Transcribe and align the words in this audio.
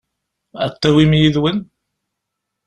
Ad 0.63 0.71
t-tawim 0.73 1.11
yid-wen? 1.19 1.59